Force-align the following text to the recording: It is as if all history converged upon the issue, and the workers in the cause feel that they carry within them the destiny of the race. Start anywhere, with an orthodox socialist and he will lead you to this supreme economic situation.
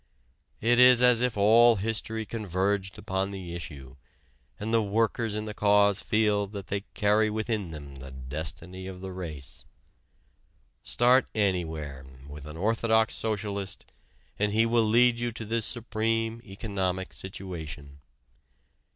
It 0.61 0.79
is 0.79 1.03
as 1.03 1.21
if 1.21 1.37
all 1.37 1.75
history 1.75 2.25
converged 2.25 2.97
upon 2.97 3.29
the 3.29 3.53
issue, 3.53 3.97
and 4.59 4.73
the 4.73 4.81
workers 4.81 5.35
in 5.35 5.45
the 5.45 5.53
cause 5.53 6.01
feel 6.01 6.47
that 6.47 6.65
they 6.69 6.85
carry 6.95 7.29
within 7.29 7.69
them 7.69 7.97
the 7.97 8.09
destiny 8.09 8.87
of 8.87 9.01
the 9.01 9.11
race. 9.11 9.63
Start 10.83 11.27
anywhere, 11.35 12.03
with 12.27 12.47
an 12.47 12.57
orthodox 12.57 13.13
socialist 13.13 13.85
and 14.39 14.53
he 14.53 14.65
will 14.65 14.83
lead 14.85 15.19
you 15.19 15.31
to 15.33 15.45
this 15.45 15.67
supreme 15.67 16.41
economic 16.43 17.13
situation. 17.13 17.99